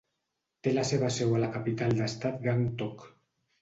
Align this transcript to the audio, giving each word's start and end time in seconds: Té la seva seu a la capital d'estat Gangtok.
Té 0.67 0.73
la 0.77 0.85
seva 0.93 1.13
seu 1.19 1.37
a 1.37 1.43
la 1.45 1.51
capital 1.59 1.97
d'estat 2.03 2.45
Gangtok. 2.51 3.11